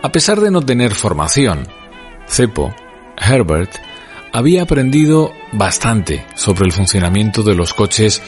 A 0.00 0.12
pesar 0.12 0.40
de 0.40 0.52
no 0.52 0.62
tener 0.62 0.94
formación, 0.94 1.66
Cepo, 2.28 2.72
Herbert, 3.16 3.72
había 4.32 4.62
aprendido 4.62 5.32
bastante 5.52 6.24
sobre 6.36 6.66
el 6.66 6.72
funcionamiento 6.72 7.42
de 7.42 7.56
los 7.56 7.74
coches, 7.74 8.22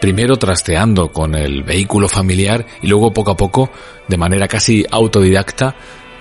primero 0.00 0.36
trasteando 0.36 1.10
con 1.10 1.34
el 1.34 1.64
vehículo 1.64 2.08
familiar 2.08 2.64
y 2.82 2.86
luego 2.86 3.12
poco 3.12 3.32
a 3.32 3.36
poco, 3.36 3.68
de 4.06 4.16
manera 4.16 4.46
casi 4.46 4.86
autodidacta, 4.88 5.74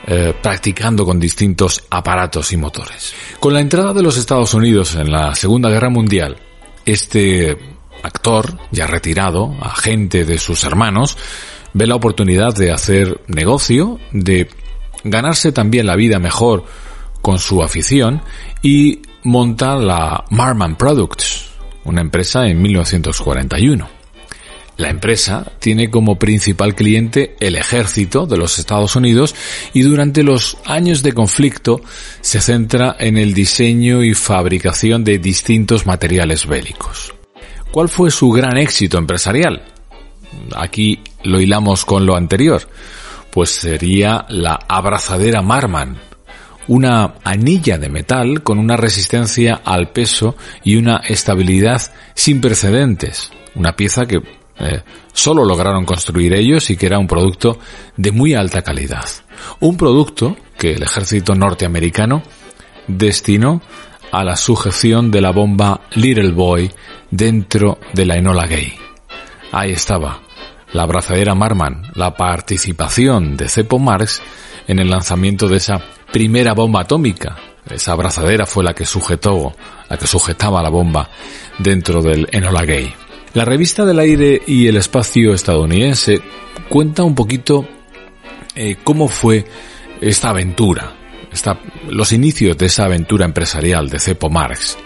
eh, 0.08 0.34
practicando 0.42 1.06
con 1.06 1.20
distintos 1.20 1.84
aparatos 1.92 2.52
y 2.54 2.58
motores. 2.58 3.14
Con 3.40 3.54
la 3.54 3.60
entrada 3.60 3.94
de 3.94 4.02
los 4.02 4.18
Estados 4.18 4.56
Unidos 4.56 4.96
en 4.96 5.12
la 5.12 5.36
Segunda 5.36 5.70
Guerra 5.70 5.90
Mundial, 5.90 6.38
este 6.88 7.56
actor, 8.02 8.58
ya 8.72 8.88
retirado, 8.88 9.56
agente 9.62 10.26
de 10.26 10.40
sus 10.40 10.64
hermanos, 10.64 11.20
ve 11.74 11.86
la 11.86 11.96
oportunidad 11.96 12.56
de 12.56 12.72
hacer 12.72 13.22
negocio, 13.28 14.00
de 14.12 14.50
ganarse 15.10 15.52
también 15.52 15.86
la 15.86 15.96
vida 15.96 16.20
mejor 16.20 16.66
con 17.22 17.40
su 17.40 17.64
afición 17.64 18.22
y 18.62 19.02
monta 19.24 19.76
la 19.76 20.26
Marman 20.30 20.78
Products, 20.78 21.46
una 21.84 22.02
empresa 22.02 22.48
en 22.48 22.62
1941. 22.62 23.98
La 24.78 24.90
empresa 24.90 25.54
tiene 25.60 25.90
como 25.90 26.20
principal 26.20 26.76
cliente 26.76 27.36
el 27.40 27.56
ejército 27.56 28.28
de 28.28 28.38
los 28.38 28.60
Estados 28.60 28.96
Unidos 28.96 29.34
y 29.74 29.82
durante 29.82 30.22
los 30.22 30.58
años 30.66 31.02
de 31.02 31.14
conflicto 31.14 31.82
se 32.22 32.42
centra 32.42 32.96
en 33.00 33.18
el 33.18 33.34
diseño 33.34 34.04
y 34.04 34.14
fabricación 34.14 35.04
de 35.04 35.18
distintos 35.18 35.88
materiales 35.88 36.46
bélicos. 36.46 37.16
¿Cuál 37.72 37.90
fue 37.90 38.12
su 38.12 38.30
gran 38.30 38.58
éxito 38.58 39.00
empresarial? 39.00 39.64
Aquí 40.56 41.00
lo 41.24 41.42
hilamos 41.42 41.84
con 41.84 42.06
lo 42.06 42.16
anterior, 42.16 42.62
pues 43.32 43.50
sería 43.52 44.26
la 44.30 44.60
abrazadera 44.68 45.42
Marman, 45.42 45.98
una 46.68 47.16
anilla 47.24 47.78
de 47.78 47.90
metal 47.90 48.44
con 48.44 48.60
una 48.60 48.78
resistencia 48.78 49.62
al 49.64 49.90
peso 49.90 50.36
y 50.64 50.76
una 50.76 50.98
estabilidad 50.98 51.82
sin 52.14 52.42
precedentes, 52.42 53.32
una 53.56 53.76
pieza 53.76 54.06
que 54.06 54.18
eh, 54.60 54.82
solo 55.14 55.46
lograron 55.46 55.86
construir 55.86 56.34
ellos 56.34 56.70
y 56.70 56.78
que 56.78 56.88
era 56.88 57.00
un 57.00 57.08
producto 57.08 57.60
de 57.96 58.12
muy 58.12 58.34
alta 58.34 58.62
calidad. 58.62 59.06
Un 59.60 59.78
producto 59.78 60.36
que 60.58 60.74
el 60.74 60.84
ejército 60.84 61.36
norteamericano 61.36 62.24
destinó 62.88 63.62
a 64.12 64.24
la 64.24 64.36
sujeción 64.36 65.12
de 65.12 65.22
la 65.22 65.32
bomba 65.32 65.82
Little 65.96 66.32
Boy 66.32 66.72
dentro 67.12 67.80
de 67.94 68.06
la 68.06 68.16
Enola 68.16 68.48
Gay. 68.48 68.74
Ahí 69.52 69.72
estaba, 69.72 70.22
la 70.74 70.84
abrazadera 70.84 71.36
Marman, 71.36 71.84
la 71.96 72.16
participación 72.16 73.38
de 73.38 73.48
Cepo 73.48 73.80
Marx 73.80 74.22
en 74.68 74.80
el 74.80 74.90
lanzamiento 74.90 75.48
de 75.48 75.58
esa 75.58 75.82
primera 76.12 76.54
bomba 76.54 76.82
atómica. 76.82 77.38
Esa 77.70 77.94
abrazadera 77.94 78.46
fue 78.46 78.64
la 78.64 78.74
que 78.74 78.86
sujetó, 78.86 79.56
la 79.90 79.98
que 79.98 80.08
sujetaba 80.08 80.62
la 80.62 80.70
bomba 80.70 81.10
dentro 81.60 82.02
del 82.02 82.28
Enola 82.32 82.64
Gay. 82.64 82.94
La 83.34 83.46
revista 83.46 83.86
del 83.86 84.00
aire 84.00 84.42
y 84.48 84.68
el 84.68 84.78
espacio 84.78 85.34
estadounidense 85.34 86.22
cuenta 86.70 87.04
un 87.04 87.14
poquito 87.14 87.68
eh, 88.56 88.78
cómo 88.84 89.08
fue 89.08 89.46
esta 90.02 90.30
aventura, 90.30 90.94
los 91.90 92.12
inicios 92.12 92.58
de 92.58 92.66
esa 92.66 92.86
aventura 92.86 93.26
empresarial 93.26 93.90
de 93.90 94.00
Cepo 94.00 94.30
Marx. 94.30 94.78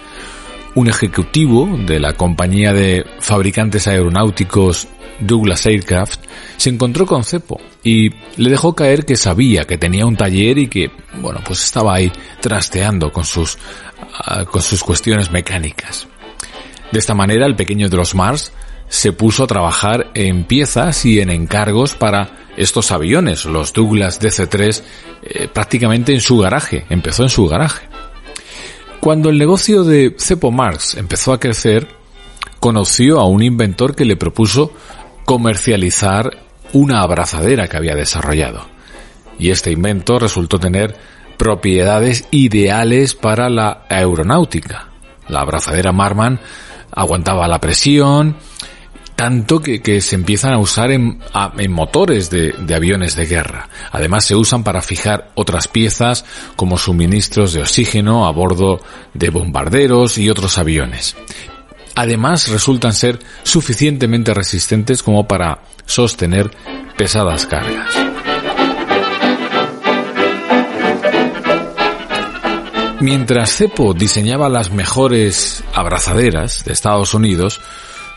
Un 0.74 0.88
ejecutivo 0.88 1.68
de 1.86 2.00
la 2.00 2.13
compañía 2.13 2.74
de 2.74 3.06
fabricantes 3.20 3.88
aeronáuticos 3.88 4.88
Douglas 5.20 5.66
Aircraft 5.66 6.22
se 6.58 6.70
encontró 6.70 7.06
con 7.06 7.24
Cepo 7.24 7.60
y 7.84 8.10
le 8.38 8.50
dejó 8.50 8.74
caer 8.74 9.06
que 9.06 9.16
sabía 9.16 9.66
que 9.66 9.78
tenía 9.78 10.06
un 10.06 10.16
taller 10.16 10.58
y 10.58 10.68
que, 10.68 10.92
bueno, 11.20 11.42
pues 11.46 11.63
estaba 11.63 11.96
ahí 11.96 12.12
trasteando 12.40 13.12
con 13.12 13.25
sus, 13.25 13.58
ah, 14.25 14.46
con 14.46 14.62
sus 14.62 14.84
cuestiones 14.84 15.32
mecánicas. 15.32 16.08
De 16.92 17.00
esta 17.00 17.13
manera, 17.13 17.46
el 17.46 17.56
pequeño 17.56 17.90
de 17.90 17.98
los 17.98 18.16
Mars 18.16 18.51
se 18.88 19.13
puso 19.13 19.44
a 19.44 19.48
trabajar 19.48 20.12
en 20.13 20.44
piezas 20.44 21.06
y 21.06 21.20
en 21.22 21.30
encargos 21.30 21.96
para 21.96 22.50
estos 22.58 22.92
aviones, 22.92 23.46
los 23.46 23.72
Douglas 23.72 24.20
DC-3, 24.22 24.84
eh, 25.24 25.48
prácticamente 25.48 26.13
en 26.13 26.20
su 26.20 26.38
garaje, 26.38 26.86
empezó 26.90 27.24
en 27.24 27.30
su 27.30 27.48
garaje. 27.48 27.91
Cuando 29.01 29.29
el 29.29 29.39
negocio 29.39 29.84
de 29.84 30.15
Cepo 30.20 30.51
Marx 30.51 30.93
empezó 30.93 31.34
a 31.34 31.39
crecer, 31.39 31.88
conoció 32.60 33.20
a 33.20 33.25
un 33.25 33.41
inventor 33.41 33.96
que 33.96 34.05
le 34.05 34.15
propuso 34.15 34.74
comercializar 35.25 36.29
una 36.74 37.01
abrazadera 37.01 37.67
que 37.67 37.77
había 37.77 37.96
desarrollado. 37.96 38.67
Y 39.39 39.50
este 39.50 39.72
invento 39.72 40.20
resultó 40.20 40.60
tener 40.60 40.96
propiedades 41.38 42.27
ideales 42.29 43.15
para 43.15 43.50
la 43.50 43.86
aeronáutica. 43.89 44.89
La 45.27 45.39
abrazadera 45.39 45.91
Marman 45.91 46.39
aguantaba 46.91 47.48
la 47.48 47.60
presión, 47.60 48.38
tanto 49.22 49.62
que, 49.62 50.01
se 50.01 50.16
empiezan 50.16 50.51
a 50.54 50.58
usar 50.58 50.90
en, 50.90 51.20
motores 51.70 52.32
de, 52.32 52.54
de, 52.54 52.74
aviones 52.74 53.16
de 53.16 53.27
guerra. 53.27 53.70
Además 53.92 54.25
se 54.25 54.36
usan 54.36 54.64
para 54.64 54.81
fijar 54.81 55.29
otras 55.36 55.68
piezas 55.68 56.25
como 56.55 56.75
suministros 56.79 57.53
de 57.53 57.62
oxígeno 57.62 58.25
a 58.25 58.31
bordo 58.31 58.79
de 59.14 59.29
bombarderos 59.29 60.18
y 60.18 60.27
otros 60.27 60.57
aviones. 60.57 61.16
Además 61.94 62.48
resultan 62.48 62.94
ser 62.94 63.20
suficientemente 63.44 64.34
resistentes 64.34 65.03
como 65.03 65.27
para 65.27 65.60
sostener 65.86 66.50
pesadas 66.98 67.46
cargas. 67.46 67.94
Mientras 73.01 73.55
Cepo 73.55 73.94
diseñaba 73.94 74.50
las 74.50 74.72
mejores 74.72 75.64
abrazaderas 75.75 76.66
de 76.66 76.74
Estados 76.74 77.14
Unidos, 77.14 77.62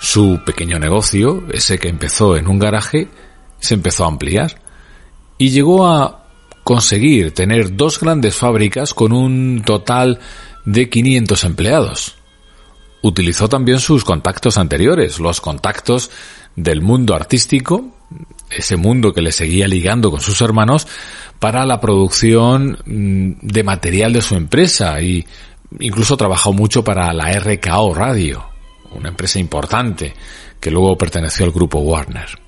su 0.05 0.41
pequeño 0.45 0.79
negocio, 0.79 1.45
ese 1.51 1.79
que 1.79 1.89
empezó 1.89 2.37
en 2.37 2.47
un 2.47 2.59
garaje, 2.59 3.09
se 3.59 3.73
empezó 3.73 4.05
a 4.05 4.09
ampliar 4.09 4.61
y 5.39 5.49
llegó 5.49 5.87
a 5.87 6.27
conseguir 6.63 7.33
tener 7.33 7.75
dos 7.75 7.99
grandes 7.99 8.37
fábricas 8.37 8.93
con 8.93 9.13
un 9.13 9.63
total 9.65 10.21
de 10.67 10.91
500 10.91 11.45
empleados. 11.45 12.17
Utilizó 13.01 13.49
también 13.49 13.81
sus 13.81 14.05
contactos 14.05 14.59
anteriores, 14.59 15.19
los 15.21 15.41
contactos 15.41 16.11
del 16.55 16.83
mundo 16.83 17.15
artístico, 17.15 17.97
ese 18.51 18.77
mundo 18.77 19.15
que 19.15 19.23
le 19.23 19.33
seguía 19.33 19.67
ligando 19.67 20.11
con 20.11 20.21
sus 20.21 20.39
hermanos, 20.43 20.87
para 21.39 21.65
la 21.65 21.81
producción 21.81 22.79
mm, 22.85 23.47
de 23.47 23.65
material 23.65 24.13
de 24.13 24.21
su 24.21 24.35
empresa 24.35 25.01
y 25.01 25.27
incluso 25.81 26.19
trabajó 26.19 26.53
mucho 26.53 26.85
para 26.85 27.11
la 27.15 27.33
RKO 27.33 27.95
Radio, 27.95 28.54
una 28.95 29.11
empresa 29.11 29.39
importante 29.39 30.15
que 30.61 30.71
luego 30.71 30.97
perteneció 30.97 31.45
al 31.45 31.53
grupo 31.53 31.79
Warner. 31.79 32.39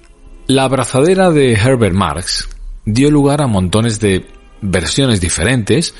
La 0.47 0.65
abrazadera 0.65 1.31
de 1.31 1.55
Herbert 1.55 1.95
Marx 1.95 2.49
dio 2.85 3.11
lugar 3.11 3.43
a 3.43 3.47
montones 3.47 4.01
de 4.01 4.27
versiones 4.61 5.21
diferentes 5.21 5.95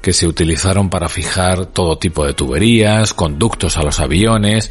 que 0.00 0.12
se 0.12 0.26
utilizaron 0.26 0.88
para 0.88 1.08
fijar 1.08 1.66
todo 1.66 1.98
tipo 1.98 2.24
de 2.24 2.32
tuberías, 2.32 3.12
conductos 3.12 3.76
a 3.76 3.82
los 3.82 4.00
aviones, 4.00 4.70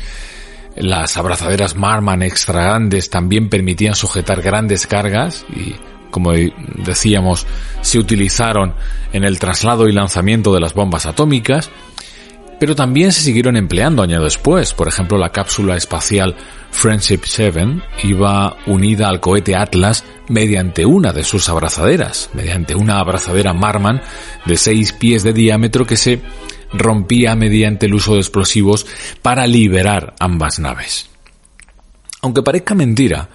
las 0.75 1.17
abrazaderas 1.17 1.75
Marman 1.75 2.23
extra 2.23 2.63
grandes 2.63 3.09
también 3.09 3.49
permitían 3.49 3.95
sujetar 3.95 4.41
grandes 4.41 4.87
cargas 4.87 5.45
y 5.53 5.75
como 6.09 6.31
decíamos, 6.31 7.45
se 7.81 7.99
utilizaron 7.99 8.73
en 9.13 9.23
el 9.23 9.39
traslado 9.39 9.87
y 9.87 9.91
lanzamiento 9.91 10.53
de 10.53 10.59
las 10.59 10.73
bombas 10.73 11.05
atómicas, 11.05 11.69
pero 12.59 12.75
también 12.75 13.11
se 13.11 13.21
siguieron 13.21 13.55
empleando 13.57 14.03
años 14.03 14.23
después. 14.23 14.73
Por 14.73 14.87
ejemplo, 14.87 15.17
la 15.17 15.31
cápsula 15.31 15.75
espacial 15.77 16.35
Friendship 16.71 17.21
7 17.23 17.81
iba 18.03 18.57
unida 18.67 19.09
al 19.09 19.19
cohete 19.19 19.55
Atlas 19.55 20.03
mediante 20.27 20.85
una 20.85 21.13
de 21.13 21.23
sus 21.23 21.49
abrazaderas, 21.49 22.29
mediante 22.33 22.75
una 22.75 22.99
abrazadera 22.99 23.53
Marman 23.53 24.01
de 24.45 24.57
6 24.57 24.93
pies 24.93 25.23
de 25.23 25.33
diámetro 25.33 25.85
que 25.85 25.97
se 25.97 26.21
rompía 26.73 27.35
mediante 27.35 27.87
el 27.87 27.95
uso 27.95 28.13
de 28.13 28.19
explosivos 28.19 28.85
para 29.21 29.47
liberar 29.47 30.13
ambas 30.19 30.59
naves. 30.59 31.09
Aunque 32.21 32.43
parezca 32.43 32.75
mentira, 32.75 33.29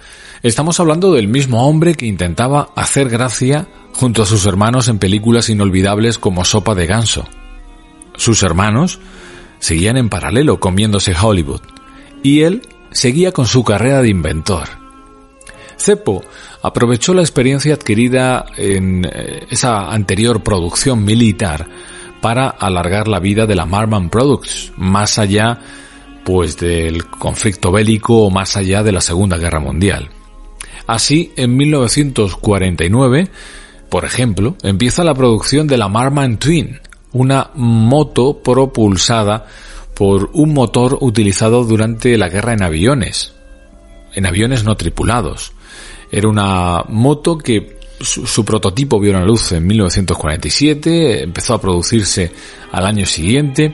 Estamos 0.45 0.79
hablando 0.79 1.11
del 1.11 1.27
mismo 1.27 1.67
hombre 1.67 1.95
que 1.95 2.05
intentaba 2.05 2.69
hacer 2.75 3.09
gracia 3.09 3.67
junto 3.93 4.21
a 4.21 4.27
sus 4.27 4.45
hermanos 4.45 4.87
en 4.89 4.99
películas 4.99 5.49
inolvidables 5.49 6.19
como 6.19 6.45
Sopa 6.45 6.75
de 6.75 6.85
Ganso. 6.85 7.27
Sus 8.17 8.43
hermanos 8.43 8.99
seguían 9.59 9.97
en 9.97 10.09
paralelo 10.09 10.59
comiéndose 10.59 11.15
Hollywood 11.19 11.61
y 12.23 12.41
él 12.41 12.61
seguía 12.91 13.31
con 13.31 13.45
su 13.45 13.63
carrera 13.63 14.01
de 14.01 14.09
inventor. 14.09 14.67
Cepo 15.77 16.23
aprovechó 16.61 17.13
la 17.13 17.21
experiencia 17.21 17.73
adquirida 17.73 18.45
en 18.57 19.05
eh, 19.05 19.45
esa 19.49 19.91
anterior 19.91 20.41
producción 20.41 21.03
militar 21.03 21.67
para 22.21 22.47
alargar 22.49 23.07
la 23.07 23.19
vida 23.19 23.45
de 23.45 23.55
la 23.55 23.65
Marman 23.65 24.09
Products 24.09 24.71
más 24.77 25.19
allá 25.19 25.59
pues 26.23 26.57
del 26.57 27.05
conflicto 27.05 27.71
bélico 27.71 28.23
o 28.23 28.29
más 28.31 28.57
allá 28.57 28.81
de 28.81 28.91
la 28.91 29.01
Segunda 29.01 29.37
Guerra 29.37 29.59
Mundial. 29.59 30.09
Así, 30.87 31.31
en 31.35 31.55
1949, 31.55 33.29
por 33.89 34.05
ejemplo, 34.05 34.57
empieza 34.63 35.03
la 35.03 35.13
producción 35.13 35.67
de 35.67 35.77
la 35.77 35.87
Marman 35.87 36.37
Twin, 36.37 36.79
una 37.15 37.49
moto 37.55 38.41
propulsada 38.43 39.45
por 39.93 40.31
un 40.33 40.53
motor 40.53 40.97
utilizado 40.99 41.63
durante 41.63 42.17
la 42.17 42.27
guerra 42.27 42.51
en 42.53 42.61
aviones, 42.61 43.33
en 44.13 44.25
aviones 44.25 44.65
no 44.65 44.75
tripulados. 44.75 45.53
Era 46.11 46.27
una 46.27 46.83
moto 46.89 47.37
que 47.37 47.79
su, 48.01 48.43
prototipo 48.43 48.99
vio 48.99 49.13
la 49.13 49.23
luz 49.23 49.53
en 49.53 49.65
1947, 49.65 51.23
empezó 51.23 51.53
a 51.53 51.61
producirse 51.61 52.33
al 52.73 52.85
año 52.85 53.05
siguiente 53.05 53.73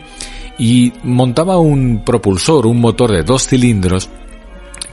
y 0.59 0.93
montaba 1.01 1.57
un 1.57 2.03
propulsor, 2.05 2.67
un 2.67 2.79
motor 2.79 3.11
de 3.11 3.23
dos 3.23 3.47
cilindros 3.47 4.07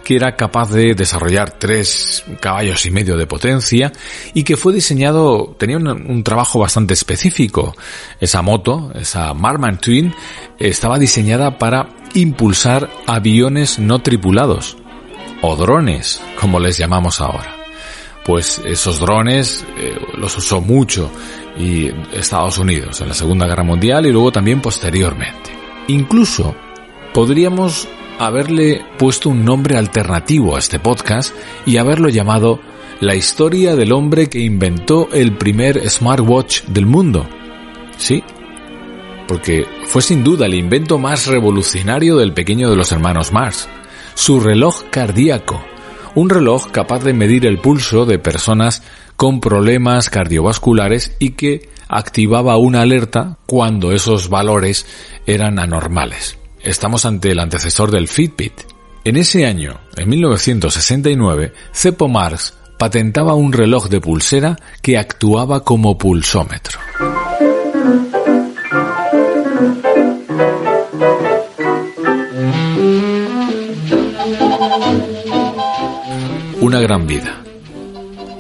que 0.09 0.17
era 0.17 0.37
capaz 0.37 0.71
de 0.71 0.95
desarrollar 0.95 1.59
tres 1.59 2.25
caballos 2.41 2.87
y 2.87 2.91
medio 2.91 3.19
de 3.19 3.27
potencia 3.27 3.93
y 4.33 4.43
que 4.43 4.57
fue 4.57 4.73
diseñado, 4.73 5.55
tenía 5.59 5.77
un, 5.77 6.25
trabajo 6.25 6.61
bastante 6.61 6.95
específico. 6.95 7.77
Esa 8.19 8.41
moto, 8.41 8.91
esa 8.95 9.35
Marman 9.35 9.79
Twin, 9.79 10.15
estaba 10.59 10.99
diseñada 10.99 11.59
para 11.59 11.91
impulsar 12.15 12.89
aviones 13.07 13.79
no 13.79 13.99
tripulados 13.99 14.79
o 15.43 15.57
drones, 15.57 16.23
como 16.41 16.59
les 16.59 16.79
llamamos 16.79 17.21
ahora. 17.21 17.55
Pues 18.25 18.63
esos 18.65 19.01
drones 19.01 19.63
eh, 19.77 19.95
los 20.17 20.39
usó 20.39 20.63
mucho 20.63 21.11
y 21.59 21.89
Estados 22.15 22.57
Unidos 22.57 22.99
en 23.03 23.09
la 23.09 23.15
Segunda 23.15 23.47
Guerra 23.47 23.63
Mundial 23.63 24.07
y 24.07 24.13
luego 24.13 24.33
también 24.33 24.63
posteriormente. 24.63 25.51
Incluso 25.89 26.55
podríamos 27.13 27.87
haberle 28.19 28.85
puesto 28.99 29.31
un 29.31 29.45
nombre 29.45 29.77
alternativo 29.77 30.57
a 30.57 30.59
este 30.59 30.79
podcast 30.79 31.35
y 31.67 31.77
haberlo 31.77 32.09
llamado 32.09 32.61
La 33.01 33.15
historia 33.15 33.77
del 33.77 33.93
hombre 33.93 34.29
que 34.29 34.41
inventó 34.41 35.09
el 35.13 35.33
primer 35.37 35.89
smartwatch 35.89 36.65
del 36.65 36.87
mundo. 36.87 37.27
Sí, 37.97 38.23
porque 39.29 39.67
fue 39.87 40.03
sin 40.03 40.25
duda 40.25 40.47
el 40.47 40.55
invento 40.55 40.99
más 40.99 41.27
revolucionario 41.27 42.17
del 42.17 42.33
pequeño 42.33 42.71
de 42.71 42.77
los 42.77 42.91
hermanos 42.93 43.33
Mars, 43.33 43.69
su 44.15 44.41
reloj 44.41 44.85
cardíaco, 44.91 45.63
un 46.15 46.31
reloj 46.31 46.71
capaz 46.71 47.05
de 47.05 47.13
medir 47.13 47.47
el 47.47 47.59
pulso 47.59 48.07
de 48.07 48.19
personas 48.19 48.83
con 49.17 49.41
problemas 49.41 50.11
cardiovasculares 50.11 51.15
y 51.19 51.31
que 51.31 51.69
activaba 51.89 52.57
una 52.57 52.83
alerta 52.83 53.37
cuando 53.47 53.93
esos 53.93 54.29
valores 54.29 54.87
eran 55.27 55.59
anormales. 55.59 56.38
Estamos 56.69 57.07
ante 57.07 57.31
el 57.31 57.39
antecesor 57.39 57.91
del 57.91 58.09
Fitbit. 58.09 58.53
En 59.03 59.17
ese 59.17 59.47
año, 59.47 59.81
en 59.97 60.07
1969, 60.11 61.55
Cepo 61.73 62.09
Marx 62.09 62.59
patentaba 62.77 63.33
un 63.33 63.55
reloj 63.55 63.89
de 63.89 64.03
pulsera 64.03 64.55
que 64.83 64.99
actuaba 64.99 65.65
como 65.65 65.97
pulsómetro. 65.97 66.79
Una 76.61 76.81
gran 76.81 77.07
vida. 77.07 77.43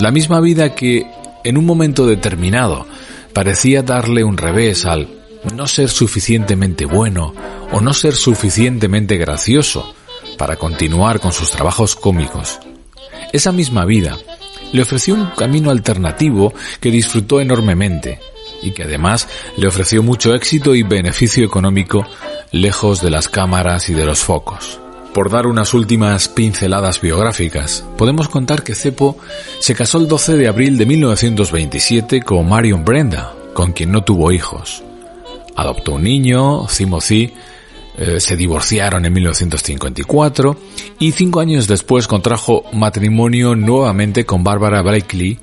La 0.00 0.10
misma 0.10 0.42
vida 0.42 0.74
que, 0.74 1.10
en 1.44 1.56
un 1.56 1.64
momento 1.64 2.06
determinado, 2.06 2.86
parecía 3.32 3.82
darle 3.82 4.22
un 4.22 4.36
revés 4.36 4.84
al 4.84 5.17
no 5.54 5.66
ser 5.66 5.88
suficientemente 5.88 6.84
bueno 6.84 7.34
o 7.72 7.80
no 7.80 7.94
ser 7.94 8.14
suficientemente 8.14 9.16
gracioso 9.16 9.94
para 10.36 10.56
continuar 10.56 11.20
con 11.20 11.32
sus 11.32 11.50
trabajos 11.50 11.96
cómicos. 11.96 12.58
Esa 13.32 13.52
misma 13.52 13.84
vida 13.84 14.16
le 14.72 14.82
ofreció 14.82 15.14
un 15.14 15.26
camino 15.36 15.70
alternativo 15.70 16.52
que 16.80 16.90
disfrutó 16.90 17.40
enormemente 17.40 18.20
y 18.62 18.72
que 18.72 18.84
además 18.84 19.28
le 19.56 19.68
ofreció 19.68 20.02
mucho 20.02 20.34
éxito 20.34 20.74
y 20.74 20.82
beneficio 20.82 21.44
económico 21.44 22.06
lejos 22.52 23.00
de 23.00 23.10
las 23.10 23.28
cámaras 23.28 23.88
y 23.88 23.94
de 23.94 24.04
los 24.04 24.20
focos. 24.20 24.80
Por 25.14 25.30
dar 25.30 25.46
unas 25.46 25.74
últimas 25.74 26.28
pinceladas 26.28 27.00
biográficas, 27.00 27.84
podemos 27.96 28.28
contar 28.28 28.62
que 28.62 28.74
Cepo 28.74 29.16
se 29.58 29.74
casó 29.74 29.98
el 29.98 30.06
12 30.06 30.36
de 30.36 30.48
abril 30.48 30.76
de 30.78 30.86
1927 30.86 32.22
con 32.22 32.48
Marion 32.48 32.84
Brenda, 32.84 33.34
con 33.54 33.72
quien 33.72 33.90
no 33.90 34.04
tuvo 34.04 34.32
hijos 34.32 34.84
adoptó 35.58 35.94
un 35.94 36.04
niño, 36.04 36.66
Timothy, 36.68 37.32
eh, 37.98 38.20
se 38.20 38.36
divorciaron 38.36 39.04
en 39.04 39.12
1954 39.12 40.56
y 41.00 41.10
cinco 41.10 41.40
años 41.40 41.66
después 41.66 42.06
contrajo 42.06 42.62
matrimonio 42.72 43.56
nuevamente 43.56 44.24
con 44.24 44.44
Barbara 44.44 44.82
Blakely, 44.82 45.36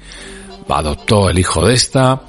adoptó 0.69 1.29
el 1.29 1.37
hijo 1.37 1.67
de 1.67 1.73
esta, 1.73 2.21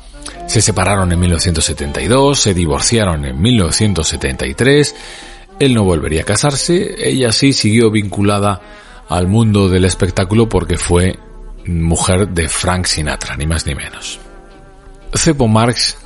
se 0.49 0.61
separaron 0.61 1.13
en 1.13 1.21
1972, 1.21 2.41
se 2.41 2.55
divorciaron 2.55 3.25
en 3.25 3.41
1973, 3.41 4.97
él 5.61 5.73
no 5.73 5.85
volvería 5.85 6.23
a 6.23 6.25
casarse, 6.25 6.97
ella 6.99 7.31
sí 7.31 7.53
siguió 7.53 7.93
vinculada 7.93 8.61
al 9.09 9.29
mundo 9.29 9.69
del 9.69 9.85
espectáculo 9.85 10.49
porque 10.49 10.77
fue 10.77 11.21
mujer 11.67 12.31
de 12.31 12.49
Frank 12.49 12.87
Sinatra, 12.87 13.37
ni 13.37 13.47
más 13.47 13.65
ni 13.65 13.77
menos. 13.77 14.19
Cepo 15.15 15.47
Marx, 15.47 15.97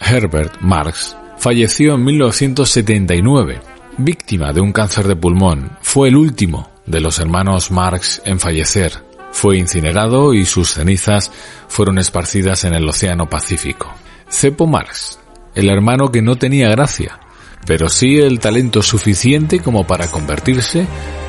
Herbert 0.00 0.60
Marx, 0.60 1.16
falleció 1.38 1.94
en 1.94 2.04
1979, 2.04 3.60
víctima 3.96 4.52
de 4.52 4.60
un 4.60 4.72
cáncer 4.72 5.06
de 5.06 5.16
pulmón. 5.16 5.78
Fue 5.80 6.08
el 6.08 6.16
último 6.16 6.70
de 6.86 7.00
los 7.00 7.18
hermanos 7.18 7.70
Marx 7.70 8.20
en 8.24 8.40
fallecer. 8.40 8.92
Fue 9.30 9.56
incinerado 9.56 10.34
y 10.34 10.44
sus 10.44 10.72
cenizas 10.72 11.30
fueron 11.68 11.98
esparcidas 11.98 12.64
en 12.64 12.74
el 12.74 12.88
Océano 12.88 13.28
Pacífico. 13.28 13.92
Cepo 14.28 14.66
Marx, 14.66 15.18
el 15.54 15.70
hermano 15.70 16.10
que 16.10 16.22
no 16.22 16.36
tenía 16.36 16.68
gracia, 16.70 17.20
pero 17.66 17.88
sí 17.88 18.18
el 18.18 18.40
talento 18.40 18.82
suficiente 18.82 19.60
como 19.60 19.86
para 19.86 20.10
convertirse 20.10 20.86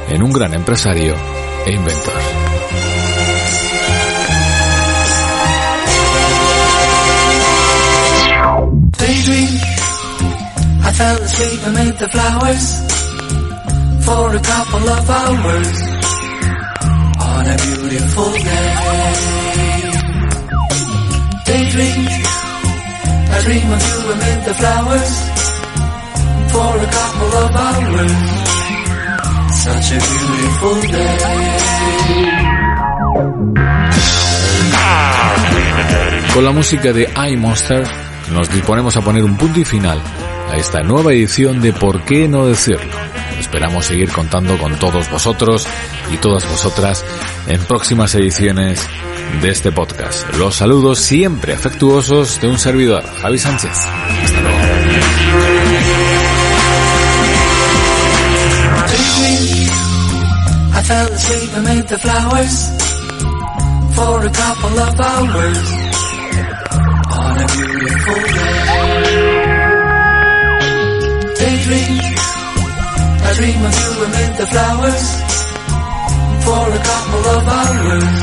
en 0.10 0.24
un 0.24 0.32
gran 0.32 0.54
empresario 0.54 1.16
e 1.66 1.74
inventor. 1.74 2.49
I 10.90 10.92
fell 10.92 11.22
asleep 11.22 11.62
amid 11.68 11.94
the 12.00 12.10
flowers 12.10 12.66
for 14.06 14.36
a 14.36 14.42
couple 14.42 14.86
of 14.90 15.10
hours 15.18 15.70
on 17.30 17.44
a 17.46 17.58
beautiful 17.66 18.32
day. 18.34 18.74
Daydream, 21.46 22.02
I 23.30 23.40
dream 23.46 23.68
of 23.76 23.82
you 23.88 24.00
amid 24.16 24.40
the 24.48 24.56
flowers 24.62 25.14
for 26.54 26.74
a 26.74 26.90
couple 26.98 27.32
of 27.44 27.50
hours. 27.66 28.18
Such 29.66 29.88
a 29.94 30.00
beautiful 30.10 30.78
day. 30.90 31.18
Con 36.34 36.44
la 36.46 36.52
música 36.52 36.92
de 36.94 37.08
iMonster 37.30 37.84
nos 38.34 38.50
disponemos 38.52 38.98
a 38.98 39.02
poner 39.02 39.24
un 39.24 39.38
punto 39.38 39.60
y 39.60 39.66
final 39.66 40.02
a 40.50 40.58
esta 40.58 40.82
nueva 40.82 41.14
edición 41.14 41.62
de 41.62 41.74
¿Por 41.74 42.04
qué 42.04 42.28
no 42.28 42.46
decirlo? 42.48 42.92
Esperamos 43.40 43.86
seguir 43.86 44.12
contando 44.12 44.58
con 44.58 44.78
todos 44.78 45.10
vosotros 45.10 45.68
y 46.12 46.18
todas 46.18 46.48
vosotras 46.50 47.06
en 47.48 47.64
próximas 47.66 48.14
ediciones 48.16 48.86
de 49.42 49.50
este 49.50 49.72
podcast. 49.72 50.36
Los 50.36 50.56
saludos 50.56 51.00
siempre 51.00 51.54
afectuosos 51.54 52.42
de 52.42 52.50
un 52.50 52.58
servidor, 52.58 53.04
Javi 53.22 53.38
Sánchez. 53.38 53.72
Hasta 53.72 54.42
luego. 54.42 54.60
Daydream. 71.70 72.16
I 73.22 73.34
dream 73.36 73.62
of 73.66 73.74
you 73.80 73.92
amid 74.06 74.32
the 74.38 74.48
flowers 74.48 75.06
for 76.44 76.66
a 76.70 76.82
couple 76.90 77.24
of 77.36 77.44
hours. 77.58 78.18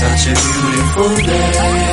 Such 0.00 0.22
a 0.28 0.34
beautiful 0.34 1.12
day. 1.26 1.92